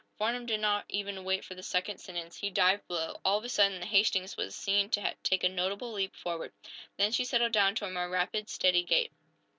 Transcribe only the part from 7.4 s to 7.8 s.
down